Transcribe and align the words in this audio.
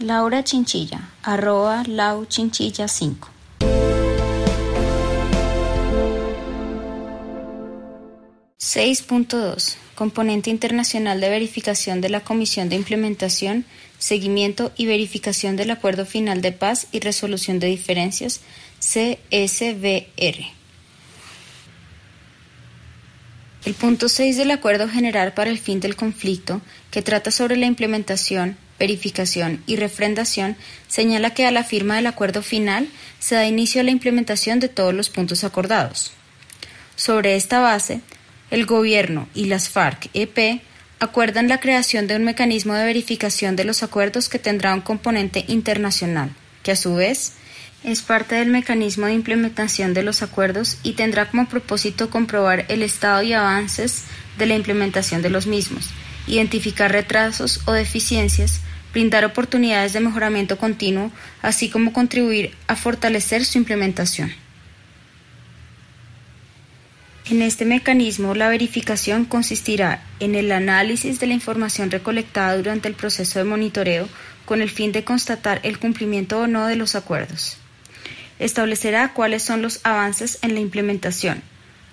Laura 0.00 0.44
Chinchilla, 0.44 1.10
arroba 1.24 1.82
lauchinchilla5. 1.82 3.16
(6.2) 8.60 9.74
Componente 9.96 10.50
Internacional 10.50 11.20
de 11.20 11.28
Verificación 11.28 12.00
de 12.00 12.10
la 12.10 12.20
Comisión 12.20 12.68
de 12.68 12.76
Implementación, 12.76 13.64
Seguimiento 13.98 14.70
y 14.76 14.86
Verificación 14.86 15.56
del 15.56 15.72
Acuerdo 15.72 16.06
Final 16.06 16.42
de 16.42 16.52
Paz 16.52 16.86
y 16.92 17.00
Resolución 17.00 17.58
de 17.58 17.66
Diferencias, 17.66 18.40
CSVR. 18.78 20.46
El 23.64 23.74
punto 23.74 24.08
6 24.08 24.36
del 24.36 24.52
Acuerdo 24.52 24.88
General 24.88 25.34
para 25.34 25.50
el 25.50 25.58
Fin 25.58 25.80
del 25.80 25.96
Conflicto, 25.96 26.60
que 26.92 27.02
trata 27.02 27.32
sobre 27.32 27.56
la 27.56 27.66
implementación, 27.66 28.56
verificación 28.78 29.62
y 29.66 29.76
refrendación, 29.76 30.56
señala 30.88 31.34
que 31.34 31.46
a 31.46 31.50
la 31.50 31.64
firma 31.64 31.96
del 31.96 32.06
acuerdo 32.06 32.42
final 32.42 32.88
se 33.18 33.34
da 33.34 33.46
inicio 33.46 33.80
a 33.80 33.84
la 33.84 33.90
implementación 33.90 34.60
de 34.60 34.68
todos 34.68 34.94
los 34.94 35.10
puntos 35.10 35.44
acordados. 35.44 36.12
Sobre 36.96 37.36
esta 37.36 37.60
base, 37.60 38.00
el 38.50 38.66
Gobierno 38.66 39.28
y 39.34 39.46
las 39.46 39.68
FARC-EP 39.68 40.62
acuerdan 41.00 41.48
la 41.48 41.60
creación 41.60 42.06
de 42.06 42.16
un 42.16 42.24
mecanismo 42.24 42.74
de 42.74 42.84
verificación 42.84 43.56
de 43.56 43.64
los 43.64 43.82
acuerdos 43.82 44.28
que 44.28 44.38
tendrá 44.38 44.74
un 44.74 44.80
componente 44.80 45.44
internacional, 45.48 46.30
que 46.62 46.72
a 46.72 46.76
su 46.76 46.94
vez 46.94 47.34
es 47.84 48.02
parte 48.02 48.34
del 48.34 48.48
mecanismo 48.48 49.06
de 49.06 49.14
implementación 49.14 49.94
de 49.94 50.02
los 50.02 50.22
acuerdos 50.22 50.78
y 50.82 50.92
tendrá 50.92 51.30
como 51.30 51.48
propósito 51.48 52.10
comprobar 52.10 52.66
el 52.68 52.82
estado 52.82 53.22
y 53.22 53.32
avances 53.32 54.04
de 54.36 54.46
la 54.46 54.54
implementación 54.56 55.22
de 55.22 55.30
los 55.30 55.46
mismos, 55.46 55.90
identificar 56.26 56.90
retrasos 56.90 57.60
o 57.66 57.72
deficiencias, 57.72 58.60
brindar 58.92 59.24
oportunidades 59.24 59.92
de 59.92 60.00
mejoramiento 60.00 60.58
continuo, 60.58 61.10
así 61.42 61.68
como 61.68 61.92
contribuir 61.92 62.54
a 62.66 62.76
fortalecer 62.76 63.44
su 63.44 63.58
implementación. 63.58 64.32
En 67.30 67.42
este 67.42 67.66
mecanismo, 67.66 68.34
la 68.34 68.48
verificación 68.48 69.26
consistirá 69.26 70.02
en 70.18 70.34
el 70.34 70.50
análisis 70.50 71.20
de 71.20 71.26
la 71.26 71.34
información 71.34 71.90
recolectada 71.90 72.56
durante 72.56 72.88
el 72.88 72.94
proceso 72.94 73.38
de 73.38 73.44
monitoreo 73.44 74.08
con 74.46 74.62
el 74.62 74.70
fin 74.70 74.92
de 74.92 75.04
constatar 75.04 75.60
el 75.62 75.78
cumplimiento 75.78 76.40
o 76.40 76.46
no 76.46 76.66
de 76.66 76.76
los 76.76 76.94
acuerdos. 76.94 77.58
Establecerá 78.38 79.12
cuáles 79.12 79.42
son 79.42 79.60
los 79.60 79.80
avances 79.84 80.38
en 80.40 80.54
la 80.54 80.60
implementación, 80.60 81.42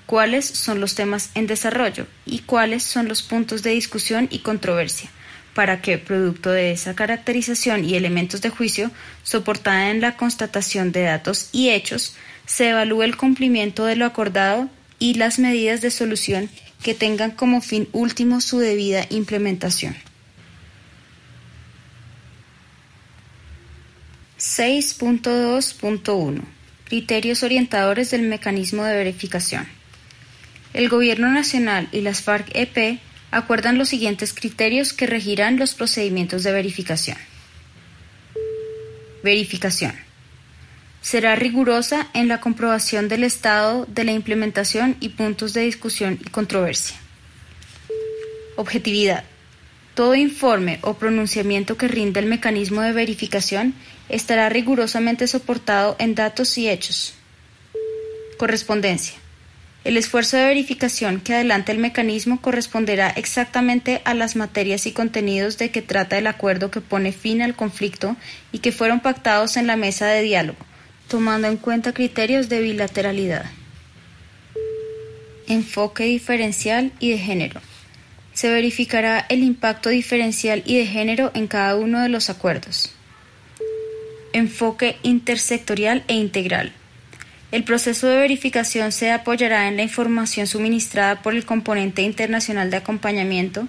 cuáles 0.05 0.45
son 0.45 0.79
los 0.79 0.95
temas 0.95 1.31
en 1.33 1.47
desarrollo 1.47 2.07
y 2.25 2.39
cuáles 2.39 2.83
son 2.83 3.09
los 3.09 3.21
puntos 3.21 3.61
de 3.61 3.71
discusión 3.71 4.29
y 4.31 4.39
controversia, 4.39 5.09
para 5.55 5.81
que, 5.81 5.97
producto 5.97 6.51
de 6.51 6.71
esa 6.73 6.93
caracterización 6.95 7.85
y 7.85 7.95
elementos 7.95 8.41
de 8.41 8.49
juicio, 8.49 8.91
soportada 9.23 9.89
en 9.89 10.01
la 10.01 10.17
constatación 10.17 10.91
de 10.91 11.03
datos 11.03 11.47
y 11.53 11.69
hechos, 11.69 12.17
se 12.45 12.71
evalúe 12.71 13.03
el 13.03 13.15
cumplimiento 13.15 13.85
de 13.85 13.95
lo 13.95 14.05
acordado 14.05 14.69
y 14.99 15.13
las 15.13 15.39
medidas 15.39 15.79
de 15.79 15.91
solución 15.91 16.49
que 16.83 16.93
tengan 16.93 17.31
como 17.31 17.61
fin 17.61 17.87
último 17.93 18.41
su 18.41 18.59
debida 18.59 19.05
implementación. 19.09 19.95
6.2.1 24.37 26.41
Criterios 26.83 27.43
orientadores 27.43 28.11
del 28.11 28.23
mecanismo 28.23 28.83
de 28.83 28.97
verificación. 28.97 29.65
El 30.73 30.89
Gobierno 30.89 31.31
Nacional 31.31 31.87
y 31.93 32.01
las 32.01 32.21
FARC-EP 32.21 32.99
acuerdan 33.35 33.77
los 33.77 33.89
siguientes 33.89 34.33
criterios 34.33 34.93
que 34.93 35.07
regirán 35.07 35.57
los 35.57 35.75
procedimientos 35.75 36.43
de 36.43 36.51
verificación. 36.51 37.17
Verificación 39.23 40.05
será 41.05 41.35
rigurosa 41.35 42.07
en 42.15 42.27
la 42.27 42.41
comprobación 42.41 43.07
del 43.09 43.23
estado 43.23 43.85
de 43.85 44.05
la 44.05 44.11
implementación 44.11 44.97
y 44.99 45.09
puntos 45.09 45.53
de 45.53 45.61
discusión 45.61 46.17
y 46.19 46.29
controversia. 46.31 46.97
Objetividad. 48.55 49.23
Todo 49.93 50.15
informe 50.15 50.79
o 50.81 50.95
pronunciamiento 50.95 51.77
que 51.77 51.87
rinda 51.87 52.19
el 52.19 52.25
mecanismo 52.25 52.81
de 52.81 52.91
verificación 52.91 53.75
estará 54.09 54.49
rigurosamente 54.49 55.27
soportado 55.27 55.95
en 55.99 56.15
datos 56.15 56.57
y 56.57 56.69
hechos. 56.69 57.13
Correspondencia. 58.39 59.24
El 59.85 59.97
esfuerzo 59.97 60.35
de 60.35 60.45
verificación 60.45 61.21
que 61.21 61.35
adelante 61.35 61.71
el 61.71 61.77
mecanismo 61.77 62.41
corresponderá 62.41 63.11
exactamente 63.11 64.01
a 64.03 64.15
las 64.15 64.35
materias 64.35 64.87
y 64.87 64.91
contenidos 64.91 65.59
de 65.59 65.69
que 65.69 65.83
trata 65.83 66.17
el 66.17 66.25
acuerdo 66.25 66.71
que 66.71 66.81
pone 66.81 67.11
fin 67.11 67.43
al 67.43 67.55
conflicto 67.55 68.15
y 68.51 68.59
que 68.59 68.71
fueron 68.71 68.99
pactados 68.99 69.57
en 69.57 69.67
la 69.67 69.75
mesa 69.75 70.07
de 70.07 70.23
diálogo, 70.23 70.57
tomando 71.07 71.47
en 71.47 71.57
cuenta 71.57 71.93
criterios 71.93 72.49
de 72.49 72.61
bilateralidad. 72.61 73.45
Enfoque 75.47 76.05
diferencial 76.05 76.91
y 76.99 77.11
de 77.11 77.19
género. 77.19 77.61
Se 78.33 78.49
verificará 78.49 79.23
el 79.29 79.43
impacto 79.43 79.89
diferencial 79.89 80.63
y 80.65 80.79
de 80.79 80.87
género 80.87 81.29
en 81.35 81.45
cada 81.45 81.75
uno 81.75 82.01
de 82.01 82.09
los 82.09 82.31
acuerdos. 82.31 82.91
Enfoque 84.33 84.97
intersectorial 85.03 86.03
e 86.07 86.15
integral. 86.15 86.73
El 87.51 87.63
proceso 87.63 88.07
de 88.07 88.17
verificación 88.17 88.91
se 88.91 89.11
apoyará 89.11 89.67
en 89.67 89.77
la 89.77 89.83
información 89.83 90.47
suministrada 90.47 91.21
por 91.21 91.35
el 91.35 91.45
componente 91.45 92.01
internacional 92.01 92.71
de 92.71 92.77
acompañamiento, 92.77 93.67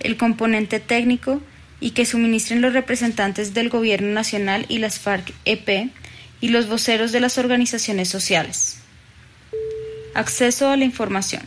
el 0.00 0.16
componente 0.16 0.80
técnico 0.80 1.42
y 1.80 1.90
que 1.90 2.06
suministren 2.06 2.62
los 2.62 2.72
representantes 2.72 3.52
del 3.52 3.68
Gobierno 3.68 4.08
Nacional 4.08 4.64
y 4.68 4.78
las 4.78 4.98
FARC-EP 4.98 5.90
y 6.40 6.48
los 6.48 6.68
voceros 6.68 7.12
de 7.12 7.20
las 7.20 7.38
organizaciones 7.38 8.08
sociales. 8.08 8.78
Acceso 10.14 10.70
a 10.70 10.76
la 10.76 10.84
información. 10.84 11.42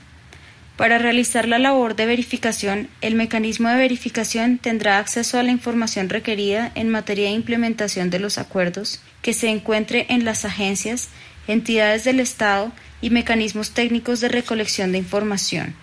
Para 0.77 0.97
realizar 0.97 1.47
la 1.47 1.59
labor 1.59 1.95
de 1.95 2.05
verificación, 2.05 2.87
el 3.01 3.15
mecanismo 3.15 3.67
de 3.67 3.75
verificación 3.75 4.59
tendrá 4.59 4.99
acceso 4.99 5.37
a 5.37 5.43
la 5.43 5.51
información 5.51 6.07
requerida 6.07 6.71
en 6.75 6.89
materia 6.89 7.25
de 7.25 7.31
implementación 7.31 8.09
de 8.09 8.19
los 8.19 8.37
acuerdos 8.37 9.01
que 9.21 9.33
se 9.33 9.49
encuentre 9.49 10.05
en 10.07 10.23
las 10.23 10.45
agencias, 10.45 11.09
entidades 11.49 12.03
del 12.03 12.19
Estado 12.19 12.71
y 13.01 13.09
mecanismos 13.09 13.71
técnicos 13.71 14.21
de 14.21 14.29
recolección 14.29 14.91
de 14.91 14.99
información. 14.99 15.75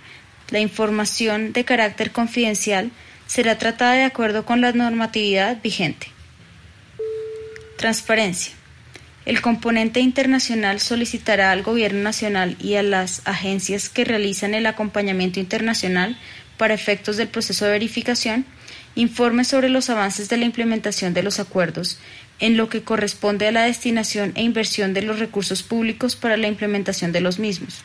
La 0.50 0.60
información 0.60 1.52
de 1.52 1.64
carácter 1.64 2.12
confidencial 2.12 2.92
será 3.26 3.58
tratada 3.58 3.94
de 3.94 4.04
acuerdo 4.04 4.44
con 4.46 4.60
la 4.60 4.72
normatividad 4.72 5.60
vigente. 5.60 6.06
Transparencia. 7.76 8.52
El 9.24 9.40
componente 9.40 9.98
internacional 9.98 10.78
solicitará 10.78 11.50
al 11.50 11.64
Gobierno 11.64 12.00
Nacional 12.00 12.56
y 12.60 12.76
a 12.76 12.84
las 12.84 13.22
agencias 13.24 13.88
que 13.88 14.04
realizan 14.04 14.54
el 14.54 14.66
acompañamiento 14.66 15.40
internacional 15.40 16.16
para 16.56 16.74
efectos 16.74 17.16
del 17.16 17.26
proceso 17.26 17.64
de 17.64 17.72
verificación 17.72 18.46
informes 18.96 19.46
sobre 19.46 19.68
los 19.68 19.88
avances 19.88 20.28
de 20.28 20.38
la 20.38 20.46
implementación 20.46 21.14
de 21.14 21.22
los 21.22 21.38
acuerdos 21.38 21.98
en 22.40 22.56
lo 22.56 22.68
que 22.68 22.82
corresponde 22.82 23.46
a 23.46 23.52
la 23.52 23.62
destinación 23.62 24.32
e 24.34 24.42
inversión 24.42 24.92
de 24.92 25.02
los 25.02 25.18
recursos 25.18 25.62
públicos 25.62 26.16
para 26.16 26.36
la 26.36 26.48
implementación 26.48 27.12
de 27.12 27.20
los 27.20 27.38
mismos. 27.38 27.82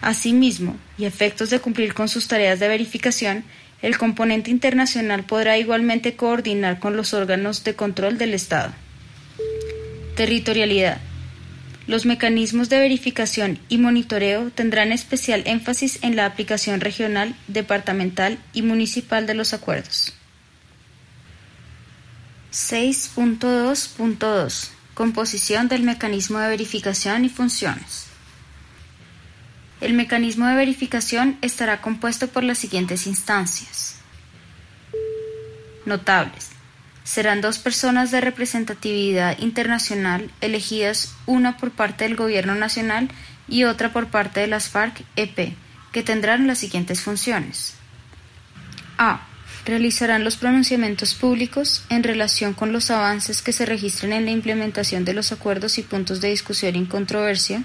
Asimismo, 0.00 0.76
y 0.98 1.04
efectos 1.04 1.50
de 1.50 1.60
cumplir 1.60 1.94
con 1.94 2.08
sus 2.08 2.28
tareas 2.28 2.58
de 2.58 2.68
verificación, 2.68 3.44
el 3.80 3.96
componente 3.96 4.50
internacional 4.50 5.24
podrá 5.24 5.56
igualmente 5.56 6.14
coordinar 6.14 6.78
con 6.78 6.96
los 6.96 7.14
órganos 7.14 7.64
de 7.64 7.74
control 7.74 8.18
del 8.18 8.34
Estado. 8.34 8.72
Territorialidad. 10.16 11.00
Los 11.86 12.06
mecanismos 12.06 12.70
de 12.70 12.78
verificación 12.78 13.58
y 13.68 13.76
monitoreo 13.76 14.50
tendrán 14.50 14.90
especial 14.90 15.42
énfasis 15.44 15.98
en 16.02 16.16
la 16.16 16.24
aplicación 16.24 16.80
regional, 16.80 17.36
departamental 17.46 18.38
y 18.54 18.62
municipal 18.62 19.26
de 19.26 19.34
los 19.34 19.52
acuerdos. 19.52 20.14
6.2.2 22.52 24.70
Composición 24.94 25.68
del 25.68 25.82
mecanismo 25.82 26.38
de 26.38 26.48
verificación 26.48 27.26
y 27.26 27.28
funciones. 27.28 28.06
El 29.80 29.92
mecanismo 29.92 30.46
de 30.46 30.54
verificación 30.54 31.36
estará 31.42 31.82
compuesto 31.82 32.28
por 32.28 32.44
las 32.44 32.58
siguientes 32.58 33.06
instancias. 33.06 33.96
Notables 35.84 36.53
serán 37.04 37.42
dos 37.42 37.58
personas 37.58 38.10
de 38.10 38.22
representatividad 38.22 39.38
internacional 39.38 40.30
elegidas 40.40 41.14
una 41.26 41.58
por 41.58 41.70
parte 41.70 42.04
del 42.04 42.16
Gobierno 42.16 42.54
Nacional 42.54 43.10
y 43.46 43.64
otra 43.64 43.92
por 43.92 44.08
parte 44.08 44.40
de 44.40 44.46
las 44.46 44.70
FARC-EP, 44.70 45.54
que 45.92 46.02
tendrán 46.02 46.46
las 46.46 46.58
siguientes 46.58 47.02
funciones. 47.02 47.74
A. 48.98 49.26
Realizarán 49.66 50.24
los 50.24 50.36
pronunciamientos 50.36 51.14
públicos 51.14 51.84
en 51.88 52.02
relación 52.02 52.52
con 52.52 52.72
los 52.72 52.90
avances 52.90 53.40
que 53.40 53.52
se 53.52 53.64
registren 53.64 54.12
en 54.12 54.24
la 54.24 54.30
implementación 54.30 55.04
de 55.04 55.14
los 55.14 55.32
acuerdos 55.32 55.78
y 55.78 55.82
puntos 55.82 56.20
de 56.20 56.28
discusión 56.28 56.76
y 56.76 56.84
controversia, 56.86 57.64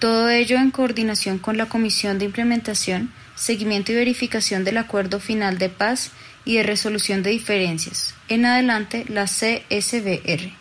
todo 0.00 0.28
ello 0.28 0.58
en 0.58 0.70
coordinación 0.70 1.38
con 1.38 1.56
la 1.56 1.66
Comisión 1.66 2.18
de 2.18 2.26
Implementación, 2.26 3.12
Seguimiento 3.36 3.92
y 3.92 3.94
Verificación 3.94 4.64
del 4.64 4.76
Acuerdo 4.76 5.18
Final 5.18 5.58
de 5.58 5.70
Paz 5.70 6.10
y 6.44 6.56
de 6.56 6.62
resolución 6.62 7.22
de 7.22 7.30
diferencias. 7.30 8.14
En 8.28 8.44
adelante, 8.44 9.04
la 9.08 9.24
CSBR. 9.24 10.52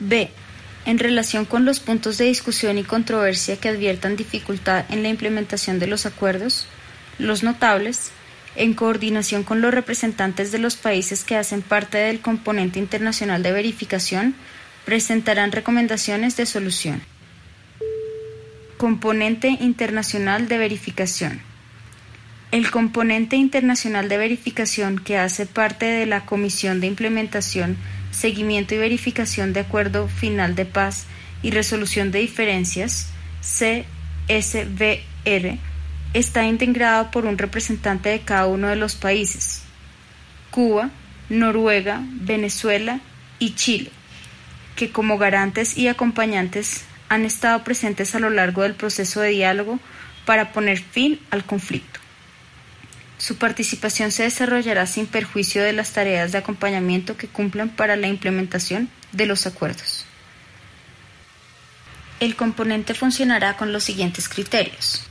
B. 0.00 0.30
En 0.86 0.98
relación 0.98 1.44
con 1.44 1.64
los 1.64 1.80
puntos 1.80 2.18
de 2.18 2.24
discusión 2.24 2.78
y 2.78 2.84
controversia 2.84 3.58
que 3.58 3.68
adviertan 3.68 4.16
dificultad 4.16 4.84
en 4.88 5.02
la 5.02 5.10
implementación 5.10 5.78
de 5.78 5.86
los 5.86 6.06
acuerdos, 6.06 6.66
los 7.18 7.42
notables, 7.42 8.10
en 8.56 8.74
coordinación 8.74 9.44
con 9.44 9.60
los 9.60 9.72
representantes 9.72 10.52
de 10.52 10.58
los 10.58 10.76
países 10.76 11.22
que 11.22 11.36
hacen 11.36 11.62
parte 11.62 11.98
del 11.98 12.20
componente 12.20 12.78
internacional 12.78 13.42
de 13.42 13.52
verificación, 13.52 14.34
presentarán 14.84 15.52
recomendaciones 15.52 16.36
de 16.36 16.46
solución. 16.46 17.02
Componente 18.78 19.48
internacional 19.60 20.48
de 20.48 20.58
verificación. 20.58 21.49
El 22.52 22.70
componente 22.72 23.36
internacional 23.36 24.08
de 24.08 24.18
verificación 24.18 24.98
que 24.98 25.16
hace 25.16 25.46
parte 25.46 25.86
de 25.86 26.04
la 26.04 26.26
Comisión 26.26 26.80
de 26.80 26.88
Implementación, 26.88 27.76
Seguimiento 28.10 28.74
y 28.74 28.78
Verificación 28.78 29.52
de 29.52 29.60
Acuerdo 29.60 30.08
Final 30.08 30.56
de 30.56 30.64
Paz 30.64 31.06
y 31.44 31.52
Resolución 31.52 32.10
de 32.10 32.18
Diferencias, 32.18 33.10
CSVR, 33.40 33.84
está 36.12 36.44
integrado 36.44 37.12
por 37.12 37.24
un 37.24 37.38
representante 37.38 38.08
de 38.08 38.22
cada 38.22 38.48
uno 38.48 38.66
de 38.66 38.74
los 38.74 38.96
países, 38.96 39.62
Cuba, 40.50 40.90
Noruega, 41.28 42.02
Venezuela 42.04 42.98
y 43.38 43.54
Chile, 43.54 43.92
que 44.74 44.90
como 44.90 45.18
garantes 45.18 45.78
y 45.78 45.86
acompañantes 45.86 46.82
han 47.08 47.24
estado 47.24 47.62
presentes 47.62 48.16
a 48.16 48.18
lo 48.18 48.28
largo 48.28 48.62
del 48.62 48.74
proceso 48.74 49.20
de 49.20 49.30
diálogo 49.30 49.78
para 50.24 50.50
poner 50.50 50.80
fin 50.80 51.20
al 51.30 51.44
conflicto. 51.44 51.99
Su 53.20 53.36
participación 53.36 54.12
se 54.12 54.22
desarrollará 54.22 54.86
sin 54.86 55.06
perjuicio 55.06 55.62
de 55.62 55.74
las 55.74 55.92
tareas 55.92 56.32
de 56.32 56.38
acompañamiento 56.38 57.18
que 57.18 57.28
cumplan 57.28 57.68
para 57.68 57.94
la 57.94 58.08
implementación 58.08 58.88
de 59.12 59.26
los 59.26 59.46
acuerdos. 59.46 60.06
El 62.18 62.34
componente 62.34 62.94
funcionará 62.94 63.58
con 63.58 63.74
los 63.74 63.84
siguientes 63.84 64.26
criterios. 64.26 65.02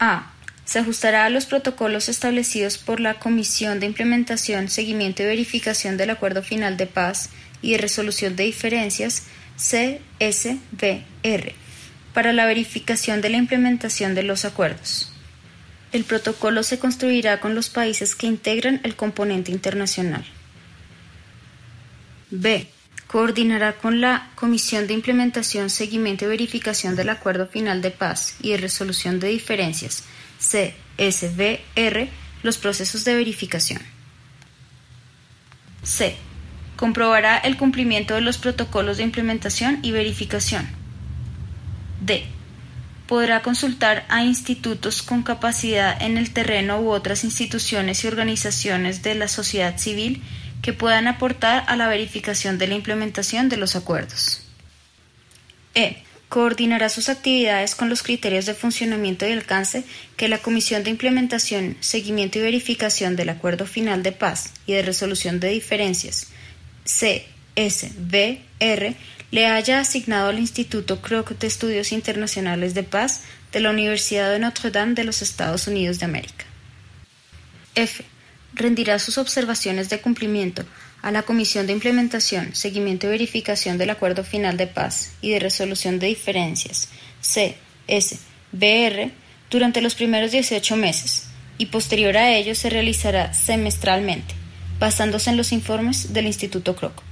A. 0.00 0.32
Se 0.64 0.80
ajustará 0.80 1.26
a 1.26 1.30
los 1.30 1.46
protocolos 1.46 2.08
establecidos 2.08 2.76
por 2.76 2.98
la 2.98 3.20
Comisión 3.20 3.78
de 3.78 3.86
Implementación, 3.86 4.68
Seguimiento 4.68 5.22
y 5.22 5.26
Verificación 5.26 5.96
del 5.96 6.10
Acuerdo 6.10 6.42
Final 6.42 6.76
de 6.76 6.88
Paz 6.88 7.30
y 7.62 7.70
de 7.72 7.78
Resolución 7.78 8.34
de 8.34 8.46
Diferencias 8.46 9.22
CSVR 9.56 11.54
para 12.12 12.32
la 12.32 12.46
verificación 12.46 13.20
de 13.20 13.30
la 13.30 13.36
implementación 13.36 14.16
de 14.16 14.24
los 14.24 14.44
acuerdos. 14.44 15.13
El 15.94 16.02
protocolo 16.02 16.64
se 16.64 16.80
construirá 16.80 17.38
con 17.38 17.54
los 17.54 17.70
países 17.70 18.16
que 18.16 18.26
integran 18.26 18.80
el 18.82 18.96
componente 18.96 19.52
internacional. 19.52 20.24
B. 22.32 22.66
Coordinará 23.06 23.74
con 23.74 24.00
la 24.00 24.32
Comisión 24.34 24.88
de 24.88 24.94
Implementación, 24.94 25.70
Seguimiento 25.70 26.24
y 26.24 26.28
Verificación 26.28 26.96
del 26.96 27.10
Acuerdo 27.10 27.46
Final 27.46 27.80
de 27.80 27.92
Paz 27.92 28.34
y 28.42 28.50
de 28.50 28.56
Resolución 28.56 29.20
de 29.20 29.28
Diferencias, 29.28 30.02
CSVR, 30.40 32.08
los 32.42 32.58
procesos 32.58 33.04
de 33.04 33.14
verificación. 33.14 33.80
C. 35.84 36.16
Comprobará 36.74 37.38
el 37.38 37.56
cumplimiento 37.56 38.14
de 38.14 38.20
los 38.20 38.38
protocolos 38.38 38.96
de 38.96 39.04
implementación 39.04 39.78
y 39.82 39.92
verificación. 39.92 40.66
D 42.00 42.26
podrá 43.06 43.42
consultar 43.42 44.06
a 44.08 44.24
institutos 44.24 45.02
con 45.02 45.22
capacidad 45.22 46.00
en 46.00 46.16
el 46.16 46.32
terreno 46.32 46.80
u 46.80 46.90
otras 46.90 47.24
instituciones 47.24 48.04
y 48.04 48.08
organizaciones 48.08 49.02
de 49.02 49.14
la 49.14 49.28
sociedad 49.28 49.76
civil 49.78 50.22
que 50.62 50.72
puedan 50.72 51.08
aportar 51.08 51.64
a 51.68 51.76
la 51.76 51.88
verificación 51.88 52.56
de 52.56 52.68
la 52.68 52.74
implementación 52.74 53.50
de 53.50 53.58
los 53.58 53.76
acuerdos. 53.76 54.40
E. 55.74 56.02
Coordinará 56.30 56.88
sus 56.88 57.10
actividades 57.10 57.74
con 57.74 57.90
los 57.90 58.02
criterios 58.02 58.46
de 58.46 58.54
funcionamiento 58.54 59.28
y 59.28 59.32
alcance 59.32 59.84
que 60.16 60.28
la 60.28 60.38
Comisión 60.38 60.82
de 60.82 60.90
Implementación, 60.90 61.76
Seguimiento 61.80 62.38
y 62.38 62.42
Verificación 62.42 63.14
del 63.14 63.28
Acuerdo 63.28 63.66
Final 63.66 64.02
de 64.02 64.12
Paz 64.12 64.54
y 64.66 64.72
de 64.72 64.82
Resolución 64.82 65.38
de 65.38 65.50
Diferencias, 65.50 66.28
CSVR, 66.84 68.96
le 69.30 69.46
haya 69.46 69.80
asignado 69.80 70.28
al 70.28 70.38
Instituto 70.38 71.00
Kroc 71.00 71.30
de 71.38 71.46
Estudios 71.46 71.92
Internacionales 71.92 72.74
de 72.74 72.82
Paz 72.82 73.22
de 73.52 73.60
la 73.60 73.70
Universidad 73.70 74.30
de 74.30 74.38
Notre 74.38 74.70
Dame 74.70 74.94
de 74.94 75.04
los 75.04 75.22
Estados 75.22 75.66
Unidos 75.66 75.98
de 75.98 76.04
América. 76.04 76.44
F. 77.74 78.04
Rendirá 78.54 78.98
sus 78.98 79.18
observaciones 79.18 79.88
de 79.88 80.00
cumplimiento 80.00 80.64
a 81.02 81.10
la 81.10 81.22
Comisión 81.22 81.66
de 81.66 81.72
Implementación, 81.72 82.54
Seguimiento 82.54 83.06
y 83.06 83.10
Verificación 83.10 83.76
del 83.76 83.90
Acuerdo 83.90 84.24
Final 84.24 84.56
de 84.56 84.66
Paz 84.66 85.12
y 85.20 85.30
de 85.30 85.38
Resolución 85.38 85.98
de 85.98 86.06
Diferencias, 86.06 86.88
CSBR, 87.20 89.10
durante 89.50 89.82
los 89.82 89.94
primeros 89.94 90.32
18 90.32 90.76
meses, 90.76 91.24
y 91.58 91.66
posterior 91.66 92.16
a 92.16 92.34
ello 92.34 92.54
se 92.54 92.70
realizará 92.70 93.34
semestralmente, 93.34 94.34
basándose 94.78 95.30
en 95.30 95.36
los 95.36 95.52
informes 95.52 96.12
del 96.12 96.26
Instituto 96.26 96.74
Kroc. 96.74 97.02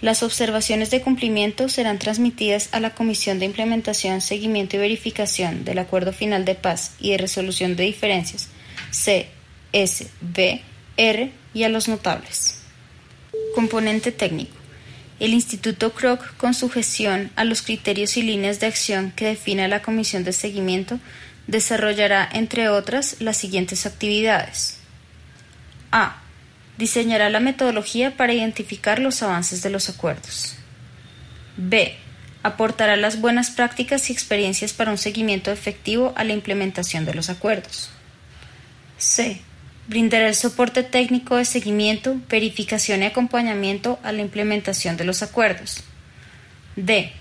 Las 0.00 0.22
observaciones 0.22 0.90
de 0.90 1.02
cumplimiento 1.02 1.68
serán 1.68 1.98
transmitidas 1.98 2.70
a 2.72 2.80
la 2.80 2.94
Comisión 2.94 3.38
de 3.38 3.44
Implementación, 3.44 4.22
Seguimiento 4.22 4.76
y 4.76 4.78
Verificación 4.78 5.64
del 5.64 5.78
Acuerdo 5.78 6.14
Final 6.14 6.46
de 6.46 6.54
Paz 6.54 6.94
y 6.98 7.10
de 7.10 7.18
Resolución 7.18 7.76
de 7.76 7.84
Diferencias, 7.84 8.48
CSBR, 8.92 10.62
y 11.52 11.64
a 11.64 11.68
los 11.68 11.88
notables. 11.88 12.62
Componente 13.54 14.12
técnico. 14.12 14.56
El 15.18 15.34
Instituto 15.34 15.92
Kroc, 15.92 16.34
con 16.36 16.54
sujeción 16.54 17.30
a 17.36 17.44
los 17.44 17.62
criterios 17.62 18.16
y 18.16 18.22
líneas 18.22 18.60
de 18.60 18.66
acción 18.66 19.12
que 19.14 19.26
define 19.26 19.68
la 19.68 19.82
Comisión 19.82 20.24
de 20.24 20.32
Seguimiento, 20.32 20.98
desarrollará, 21.46 22.28
entre 22.32 22.68
otras, 22.68 23.16
las 23.20 23.36
siguientes 23.36 23.84
actividades. 23.84 24.78
A 25.92 26.22
diseñará 26.80 27.28
la 27.28 27.40
metodología 27.40 28.16
para 28.16 28.32
identificar 28.32 28.98
los 28.98 29.22
avances 29.22 29.62
de 29.62 29.70
los 29.70 29.88
acuerdos. 29.88 30.56
B. 31.56 31.94
Aportará 32.42 32.96
las 32.96 33.20
buenas 33.20 33.50
prácticas 33.50 34.08
y 34.08 34.14
experiencias 34.14 34.72
para 34.72 34.90
un 34.90 34.96
seguimiento 34.96 35.52
efectivo 35.52 36.14
a 36.16 36.24
la 36.24 36.32
implementación 36.32 37.04
de 37.04 37.14
los 37.14 37.28
acuerdos. 37.28 37.90
C. 38.96 39.42
Brindará 39.88 40.26
el 40.28 40.34
soporte 40.34 40.82
técnico 40.82 41.36
de 41.36 41.44
seguimiento, 41.44 42.16
verificación 42.30 43.02
y 43.02 43.06
acompañamiento 43.06 43.98
a 44.02 44.12
la 44.12 44.22
implementación 44.22 44.96
de 44.96 45.04
los 45.04 45.22
acuerdos. 45.22 45.84
D. 46.76 47.12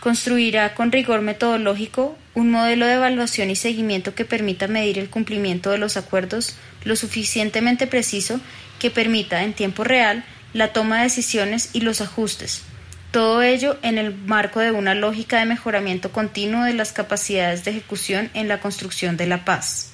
Construirá 0.00 0.74
con 0.74 0.92
rigor 0.92 1.22
metodológico 1.22 2.16
un 2.34 2.50
modelo 2.50 2.86
de 2.86 2.94
evaluación 2.94 3.50
y 3.50 3.56
seguimiento 3.56 4.14
que 4.14 4.24
permita 4.24 4.68
medir 4.68 4.98
el 4.98 5.10
cumplimiento 5.10 5.70
de 5.70 5.78
los 5.78 5.96
acuerdos 5.96 6.56
lo 6.84 6.96
suficientemente 6.96 7.86
preciso 7.86 8.40
que 8.78 8.90
permita 8.90 9.42
en 9.42 9.54
tiempo 9.54 9.84
real 9.84 10.24
la 10.52 10.72
toma 10.72 10.98
de 10.98 11.04
decisiones 11.04 11.70
y 11.72 11.80
los 11.80 12.00
ajustes, 12.00 12.62
todo 13.10 13.42
ello 13.42 13.78
en 13.82 13.98
el 13.98 14.14
marco 14.14 14.60
de 14.60 14.72
una 14.72 14.94
lógica 14.94 15.38
de 15.38 15.46
mejoramiento 15.46 16.12
continuo 16.12 16.64
de 16.64 16.74
las 16.74 16.92
capacidades 16.92 17.64
de 17.64 17.70
ejecución 17.70 18.30
en 18.34 18.48
la 18.48 18.60
construcción 18.60 19.16
de 19.16 19.26
la 19.26 19.44
paz. 19.44 19.92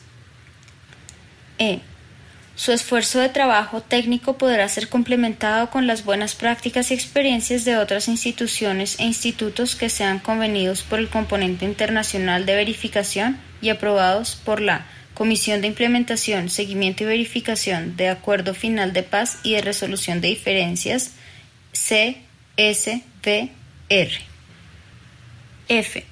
E. 1.59 1.81
Su 2.55 2.73
esfuerzo 2.73 3.19
de 3.19 3.31
trabajo 3.31 3.81
técnico 3.81 4.37
podrá 4.37 4.69
ser 4.69 4.89
complementado 4.89 5.71
con 5.71 5.87
las 5.87 6.05
buenas 6.05 6.35
prácticas 6.35 6.91
y 6.91 6.95
experiencias 6.95 7.65
de 7.65 7.79
otras 7.79 8.09
instituciones 8.09 9.01
e 9.01 9.05
institutos 9.05 9.75
que 9.75 9.89
sean 9.89 10.19
convenidos 10.19 10.83
por 10.83 10.99
el 10.99 11.09
componente 11.09 11.65
internacional 11.65 12.45
de 12.45 12.55
verificación 12.55 13.39
y 13.63 13.71
aprobados 13.71 14.37
por 14.37 14.61
la 14.61 14.87
Comisión 15.15 15.61
de 15.61 15.69
Implementación, 15.69 16.51
Seguimiento 16.51 17.05
y 17.05 17.07
Verificación 17.07 17.97
de 17.97 18.09
Acuerdo 18.09 18.55
Final 18.55 18.93
de 18.93 19.03
Paz 19.03 19.39
y 19.43 19.53
de 19.53 19.63
Resolución 19.63 20.21
de 20.21 20.29
Diferencias, 20.29 21.13
CSVR. 21.73 23.53
F. 25.69 26.05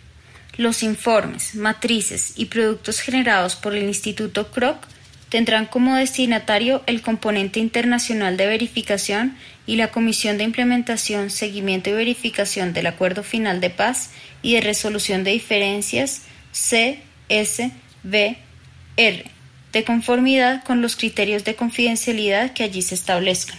Los 0.57 0.83
informes, 0.83 1.55
matrices 1.55 2.35
y 2.37 2.47
productos 2.47 3.01
generados 3.01 3.57
por 3.57 3.75
el 3.75 3.85
Instituto 3.85 4.51
Kroc 4.51 4.87
tendrán 5.31 5.65
como 5.65 5.97
destinatario 5.97 6.83
el 6.87 7.01
componente 7.01 7.59
internacional 7.59 8.37
de 8.37 8.47
verificación 8.47 9.37
y 9.67 9.77
la 9.77 9.91
Comisión 9.91 10.37
de 10.37 10.45
Implementación, 10.45 11.31
Seguimiento 11.31 11.89
y 11.89 11.95
Verificación 11.95 12.75
del 12.75 12.87
Acuerdo 12.87 13.23
Final 13.23 13.61
de 13.61 13.71
Paz 13.71 14.11
y 14.43 14.55
de 14.55 14.61
Resolución 14.61 15.25
de 15.25 15.31
Diferencias, 15.31 16.23
CSVR 16.53 18.51
R. 18.97 19.25
De 19.73 19.85
conformidad 19.85 20.65
con 20.65 20.83
los 20.83 20.97
criterios 20.97 21.45
de 21.45 21.55
confidencialidad 21.55 22.53
que 22.53 22.65
allí 22.65 22.83
se 22.83 22.95
establezcan. 22.95 23.59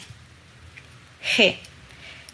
G. 1.36 1.56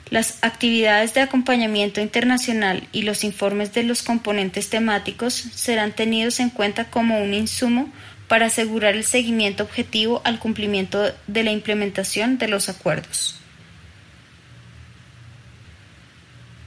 Las 0.10 0.40
actividades 0.42 1.14
de 1.14 1.22
acompañamiento 1.22 2.02
internacional 2.02 2.88
y 2.92 3.04
los 3.04 3.24
informes 3.24 3.74
de 3.74 3.84
los 3.84 4.04
componentes 4.04 4.70
temáticos 4.70 5.34
serán 5.34 5.92
tenidos 5.94 6.40
en 6.40 6.50
cuenta 6.50 6.86
como 6.86 7.22
un 7.22 7.34
insumo 7.34 7.92
para 8.28 8.48
asegurar 8.48 8.96
el 8.96 9.04
seguimiento 9.04 9.64
objetivo 9.64 10.22
al 10.26 10.40
cumplimiento 10.40 11.14
de 11.28 11.44
la 11.44 11.52
implementación 11.52 12.38
de 12.38 12.48
los 12.48 12.70
acuerdos. 12.70 13.36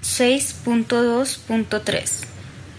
6.2.3 0.02 2.26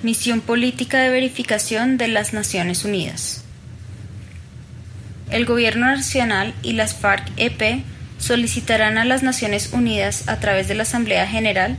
Misión 0.04 0.42
Política 0.42 1.00
de 1.00 1.10
Verificación 1.10 1.98
de 1.98 2.08
las 2.08 2.34
Naciones 2.34 2.86
Unidas. 2.86 3.44
El 5.30 5.46
Gobierno 5.46 5.86
Nacional 5.86 6.56
y 6.64 6.74
las 6.74 6.96
FARC-EP 6.96 7.84
solicitarán 8.18 8.98
a 8.98 9.06
las 9.06 9.22
Naciones 9.22 9.72
Unidas, 9.74 10.28
a 10.28 10.40
través 10.40 10.68
de 10.68 10.76
la 10.76 10.84
Asamblea 10.84 11.28
General, 11.28 11.78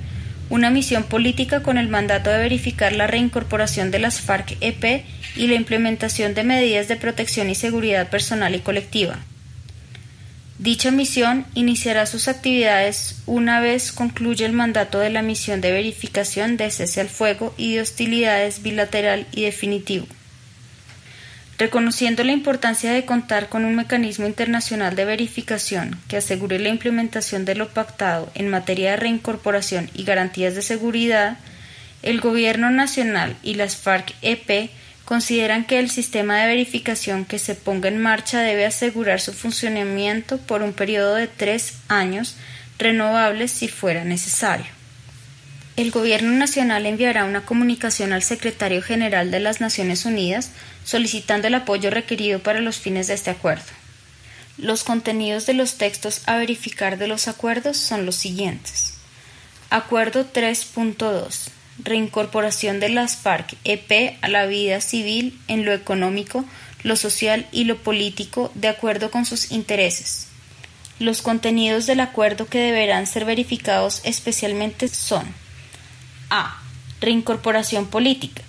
una 0.52 0.68
misión 0.68 1.04
política 1.04 1.62
con 1.62 1.78
el 1.78 1.88
mandato 1.88 2.28
de 2.28 2.37
verificar 2.37 2.92
la 2.92 3.06
reincorporación 3.06 3.90
de 3.90 3.99
las 3.99 4.21
FARC-EP 4.21 5.02
y 5.35 5.47
la 5.47 5.54
implementación 5.54 6.35
de 6.35 6.44
medidas 6.44 6.88
de 6.88 6.97
protección 6.97 7.49
y 7.49 7.54
seguridad 7.54 8.11
personal 8.11 8.54
y 8.54 8.59
colectiva. 8.59 9.18
Dicha 10.59 10.90
misión 10.90 11.47
iniciará 11.54 12.04
sus 12.04 12.28
actividades 12.28 13.23
una 13.25 13.61
vez 13.61 13.92
concluya 13.92 14.44
el 14.44 14.52
mandato 14.52 14.99
de 14.99 15.09
la 15.09 15.23
misión 15.23 15.62
de 15.62 15.73
verificación 15.73 16.59
de 16.59 16.71
cese 16.71 17.00
al 17.00 17.09
fuego 17.09 17.54
y 17.56 17.76
de 17.76 17.80
hostilidades 17.80 18.62
bilateral 18.62 19.26
y 19.32 19.44
definitivo. 19.44 20.06
Reconociendo 21.59 22.25
la 22.25 22.32
importancia 22.32 22.92
de 22.92 23.04
contar 23.04 23.49
con 23.49 23.64
un 23.64 23.76
mecanismo 23.76 24.26
internacional 24.26 24.97
de 24.97 25.04
verificación 25.04 26.00
que 26.09 26.16
asegure 26.16 26.59
la 26.59 26.71
implementación 26.71 27.44
de 27.44 27.54
lo 27.54 27.68
pactado 27.68 28.30
en 28.35 28.49
materia 28.49 28.92
de 28.92 28.97
reincorporación 28.97 29.90
y 29.94 30.04
garantías 30.04 30.54
de 30.54 30.62
seguridad, 30.62 31.38
el 32.02 32.21
Gobierno 32.21 32.71
Nacional 32.71 33.37
y 33.42 33.54
las 33.54 33.76
FARC-EP 33.76 34.71
consideran 35.04 35.64
que 35.64 35.78
el 35.78 35.90
sistema 35.90 36.38
de 36.38 36.47
verificación 36.47 37.25
que 37.25 37.38
se 37.38 37.54
ponga 37.54 37.88
en 37.88 38.00
marcha 38.00 38.40
debe 38.40 38.66
asegurar 38.66 39.21
su 39.21 39.32
funcionamiento 39.32 40.38
por 40.38 40.62
un 40.62 40.73
periodo 40.73 41.14
de 41.14 41.28
tres 41.28 41.75
años, 41.88 42.37
renovables 42.78 43.52
si 43.52 43.68
fuera 43.68 44.04
necesario. 44.04 44.66
El 45.76 45.90
Gobierno 45.90 46.32
Nacional 46.32 46.87
enviará 46.87 47.25
una 47.25 47.47
comunicación 47.47 48.12
al 48.12 48.23
Secretario 48.23 48.82
General 48.82 49.30
de 49.30 49.40
las 49.40 49.61
Naciones 49.61 50.04
Unidas 50.04 50.50
solicitando 50.84 51.48
el 51.48 51.54
apoyo 51.54 51.90
requerido 51.90 52.40
para 52.40 52.60
los 52.60 52.78
fines 52.78 53.06
de 53.06 53.14
este 53.14 53.30
acuerdo. 53.30 53.64
Los 54.58 54.84
contenidos 54.84 55.46
de 55.46 55.54
los 55.54 55.78
textos 55.78 56.22
a 56.26 56.36
verificar 56.36 56.98
de 56.98 57.08
los 57.08 57.28
acuerdos 57.28 57.76
son 57.76 58.06
los 58.06 58.16
siguientes. 58.16 58.94
Acuerdo 59.70 60.30
3.2 60.30 61.50
reincorporación 61.78 62.80
de 62.80 62.88
las 62.88 63.16
FARC-EP 63.16 64.18
a 64.20 64.28
la 64.28 64.46
vida 64.46 64.80
civil 64.80 65.38
en 65.48 65.64
lo 65.64 65.72
económico, 65.72 66.44
lo 66.82 66.96
social 66.96 67.46
y 67.52 67.64
lo 67.64 67.78
político 67.78 68.50
de 68.54 68.68
acuerdo 68.68 69.10
con 69.10 69.24
sus 69.24 69.50
intereses. 69.50 70.28
Los 70.98 71.22
contenidos 71.22 71.86
del 71.86 72.00
acuerdo 72.00 72.46
que 72.46 72.58
deberán 72.58 73.06
ser 73.06 73.24
verificados 73.24 74.00
especialmente 74.04 74.88
son 74.88 75.26
A. 76.30 76.62
Reincorporación 77.00 77.88
política. 77.88 78.42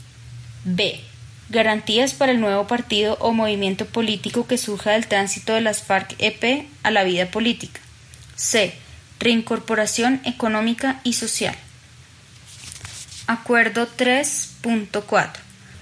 B. 0.64 1.02
Garantías 1.50 2.14
para 2.14 2.32
el 2.32 2.40
nuevo 2.40 2.68
partido 2.68 3.18
o 3.20 3.34
movimiento 3.34 3.86
político 3.86 4.48
que 4.48 4.58
surja 4.58 4.92
del 4.92 5.08
tránsito 5.08 5.54
de 5.54 5.62
las 5.62 5.84
FARC-EP 5.84 6.68
a 6.84 6.92
la 6.92 7.04
vida 7.04 7.30
política. 7.32 7.82
C. 8.36 8.74
Reincorporación 9.20 10.22
económica 10.26 11.00
y 11.04 11.14
social. 11.14 11.56
Acuerdo 13.28 13.88
3.4 13.88 15.32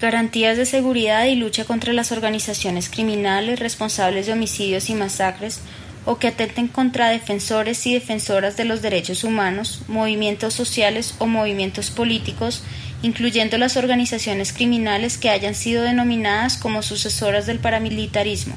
Garantías 0.00 0.56
de 0.56 0.66
seguridad 0.66 1.26
y 1.26 1.36
lucha 1.36 1.64
contra 1.64 1.92
las 1.92 2.10
organizaciones 2.10 2.88
criminales 2.88 3.60
responsables 3.60 4.26
de 4.26 4.32
homicidios 4.32 4.90
y 4.90 4.94
masacres 4.94 5.60
o 6.04 6.18
que 6.18 6.28
atenten 6.28 6.66
contra 6.66 7.08
defensores 7.08 7.86
y 7.86 7.94
defensoras 7.94 8.56
de 8.56 8.64
los 8.64 8.82
derechos 8.82 9.22
humanos, 9.22 9.82
movimientos 9.86 10.54
sociales 10.54 11.14
o 11.18 11.26
movimientos 11.26 11.90
políticos, 11.90 12.64
incluyendo 13.02 13.58
las 13.58 13.76
organizaciones 13.76 14.52
criminales 14.52 15.18
que 15.18 15.30
hayan 15.30 15.54
sido 15.54 15.82
denominadas 15.82 16.56
como 16.56 16.82
sucesoras 16.82 17.46
del 17.46 17.58
paramilitarismo 17.58 18.54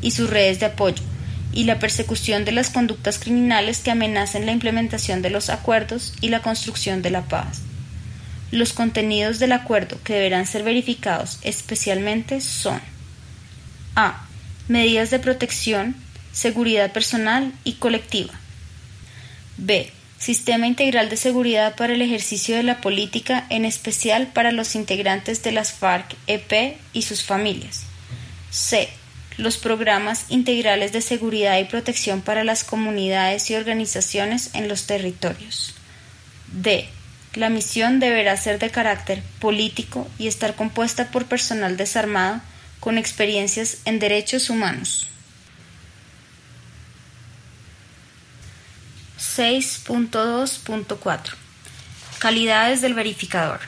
y 0.00 0.12
sus 0.12 0.30
redes 0.30 0.60
de 0.60 0.66
apoyo, 0.66 1.02
y 1.52 1.64
la 1.64 1.78
persecución 1.78 2.44
de 2.44 2.52
las 2.52 2.70
conductas 2.70 3.18
criminales 3.18 3.80
que 3.80 3.90
amenacen 3.90 4.46
la 4.46 4.52
implementación 4.52 5.22
de 5.22 5.30
los 5.30 5.50
acuerdos 5.50 6.14
y 6.20 6.28
la 6.28 6.40
construcción 6.40 7.02
de 7.02 7.10
la 7.10 7.22
paz. 7.22 7.62
Los 8.50 8.72
contenidos 8.72 9.38
del 9.38 9.52
acuerdo 9.52 9.98
que 10.04 10.14
deberán 10.14 10.46
ser 10.46 10.62
verificados 10.62 11.38
especialmente 11.42 12.40
son 12.40 12.80
a. 13.96 14.24
Medidas 14.68 15.10
de 15.10 15.18
protección, 15.18 15.96
seguridad 16.32 16.92
personal 16.92 17.52
y 17.64 17.74
colectiva. 17.74 18.34
b. 19.56 19.90
Sistema 20.18 20.66
integral 20.66 21.08
de 21.08 21.16
seguridad 21.16 21.76
para 21.76 21.94
el 21.94 22.02
ejercicio 22.02 22.56
de 22.56 22.64
la 22.64 22.80
política, 22.80 23.46
en 23.50 23.64
especial 23.64 24.26
para 24.26 24.50
los 24.50 24.74
integrantes 24.74 25.42
de 25.42 25.52
las 25.52 25.72
FARC-EP 25.72 26.76
y 26.92 27.02
sus 27.02 27.22
familias. 27.22 27.84
c. 28.50 28.88
Los 29.36 29.56
programas 29.56 30.26
integrales 30.28 30.90
de 30.92 31.00
seguridad 31.00 31.58
y 31.58 31.64
protección 31.64 32.20
para 32.20 32.42
las 32.42 32.64
comunidades 32.64 33.48
y 33.50 33.54
organizaciones 33.54 34.50
en 34.54 34.66
los 34.66 34.86
territorios. 34.86 35.74
d 36.50 36.88
la 37.34 37.50
misión 37.50 38.00
deberá 38.00 38.36
ser 38.36 38.58
de 38.58 38.70
carácter 38.70 39.22
político 39.38 40.08
y 40.18 40.26
estar 40.26 40.56
compuesta 40.56 41.12
por 41.12 41.26
personal 41.26 41.76
desarmado 41.76 42.40
con 42.80 42.98
experiencias 42.98 43.78
en 43.84 44.00
derechos 44.00 44.50
humanos. 44.50 45.08
6.2.4 49.38 51.20
Calidades 52.18 52.80
del 52.80 52.94
verificador. 52.94 53.60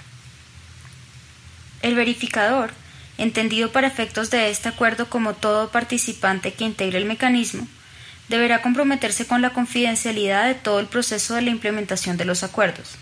El 1.80 1.94
verificador, 1.94 2.72
entendido 3.18 3.70
para 3.70 3.86
efectos 3.86 4.30
de 4.30 4.50
este 4.50 4.68
acuerdo 4.68 5.08
como 5.08 5.34
todo 5.34 5.70
participante 5.70 6.54
que 6.54 6.64
integre 6.64 6.98
el 6.98 7.04
mecanismo, 7.04 7.68
deberá 8.28 8.62
comprometerse 8.62 9.28
con 9.28 9.42
la 9.42 9.50
confidencialidad 9.50 10.46
de 10.46 10.56
todo 10.56 10.80
el 10.80 10.86
proceso 10.86 11.36
de 11.36 11.42
la 11.42 11.50
implementación 11.50 12.16
de 12.16 12.24
los 12.24 12.42
acuerdos. 12.42 12.96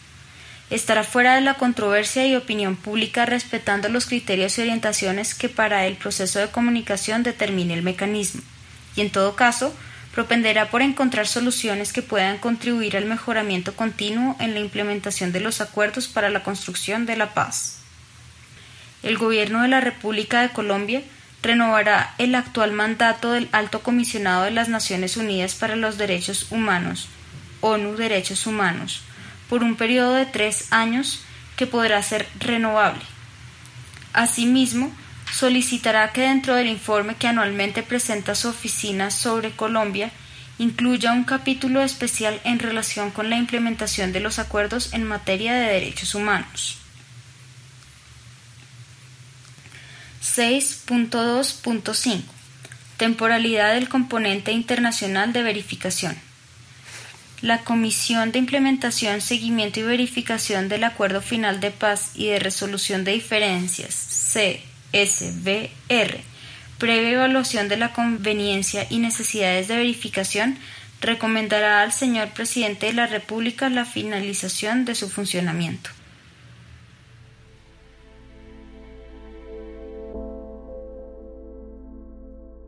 Estará 0.69 1.05
fuera 1.05 1.37
de 1.37 1.41
la 1.41 1.55
controversia 1.55 2.27
y 2.27 2.37
opinión 2.37 2.77
pública 2.77 3.25
respetando 3.25 3.89
los 3.89 4.05
criterios 4.05 4.59
y 4.59 4.61
orientaciones 4.61 5.35
que 5.35 5.49
para 5.49 5.87
el 5.87 5.97
proceso 5.97 6.39
de 6.39 6.51
comunicación 6.51 7.23
determine 7.23 7.73
el 7.73 7.83
mecanismo, 7.83 8.43
y 8.95 9.01
en 9.01 9.09
todo 9.09 9.37
caso, 9.37 9.75
propenderá 10.15 10.71
por 10.71 10.83
encontrar 10.83 11.27
soluciones 11.27 11.93
que 11.93 12.03
puedan 12.03 12.39
contribuir 12.39 12.97
al 12.97 13.05
mejoramiento 13.05 13.75
continuo 13.75 14.37
en 14.41 14.55
la 14.55 14.61
implementación 14.61 15.33
de 15.33 15.41
los 15.41 15.61
acuerdos 15.61 16.09
para 16.09 16.31
la 16.31 16.43
construcción 16.43 17.07
de 17.07 17.17
la 17.17 17.35
paz. 17.35 17.79
El 19.03 19.17
Gobierno 19.17 19.63
de 19.63 19.69
la 19.69 19.81
República 19.81 20.43
de 20.43 20.51
Colombia 20.51 21.03
renovará 21.43 22.15
el 22.19 22.35
actual 22.35 22.73
mandato 22.73 23.33
del 23.33 23.49
Alto 23.53 23.81
Comisionado 23.81 24.45
de 24.45 24.51
las 24.51 24.69
Naciones 24.69 25.17
Unidas 25.17 25.55
para 25.55 25.77
los 25.77 25.99
Derechos 25.99 26.51
Humanos, 26.51 27.09
ONU 27.61 27.97
Derechos 27.97 28.47
Humanos, 28.47 29.03
por 29.49 29.63
un 29.63 29.77
periodo 29.77 30.15
de 30.15 30.27
tres 30.27 30.73
años 30.73 31.21
que 31.57 31.67
podrá 31.67 32.03
ser 32.03 32.29
renovable. 32.41 33.03
Asimismo, 34.13 34.93
solicitará 35.33 36.13
que 36.13 36.23
dentro 36.23 36.55
del 36.55 36.69
informe 36.69 37.17
que 37.17 37.29
anualmente 37.29 37.83
presenta 37.83 38.35
su 38.35 38.49
oficina 38.49 39.11
sobre 39.11 39.53
Colombia 39.53 40.11
incluya 40.59 41.13
un 41.13 41.25
capítulo 41.25 41.83
especial 41.83 42.41
en 42.45 42.59
relación 42.59 43.11
con 43.11 43.31
la 43.31 43.37
implementación 43.37 44.13
de 44.13 44.21
los 44.21 44.39
acuerdos 44.39 44.93
en 44.93 45.05
materia 45.05 45.55
de 45.55 45.73
derechos 45.73 46.15
humanos. 46.15 46.79
6.2.5 50.23 52.23
Temporalidad 52.97 53.75
del 53.75 53.89
componente 53.89 54.53
internacional 54.53 55.33
de 55.33 55.43
verificación 55.43 56.17
la 57.41 57.63
Comisión 57.63 58.33
de 58.33 58.41
Implementación, 58.41 59.21
Seguimiento 59.21 59.81
y 59.81 59.85
Verificación 59.85 60.69
del 60.69 60.85
Acuerdo 60.85 61.23
Final 61.23 61.61
de 61.61 61.71
Paz 61.71 62.11
y 62.15 62.27
de 62.27 62.41
Resolución 62.41 63.05
de 63.05 63.13
Diferencias, 63.13 63.95
CSBR, 64.93 66.21
previa 66.79 67.11
evaluación 67.11 67.69
de 67.69 67.77
la 67.77 67.93
conveniencia 67.93 68.87
y 68.89 68.99
necesidades 68.99 69.69
de 69.69 69.77
verificación, 69.77 70.59
recomendará 71.01 71.83
al 71.83 71.93
señor 71.93 72.31
presidente 72.31 72.87
de 72.87 72.93
la 72.95 73.07
República 73.07 73.69
la 73.69 73.85
finalización 73.85 74.85
de 74.85 74.95
su 74.95 75.09
funcionamiento. 75.09 75.91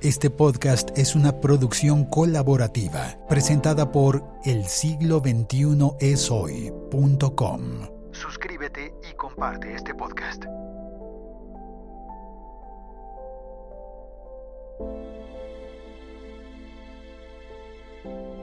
Este 0.03 0.31
podcast 0.31 0.97
es 0.97 1.15
una 1.15 1.41
producción 1.41 2.07
colaborativa 2.07 3.19
presentada 3.29 3.93
por 3.93 4.25
el 4.47 4.65
siglo 4.65 5.21
21 5.21 5.99
esoy.com. 6.00 7.61
Suscríbete 8.12 8.95
y 9.11 9.15
comparte 9.17 9.75
este 9.75 9.95
podcast. 9.95 10.47
thank 14.81 15.05
you 18.05 18.40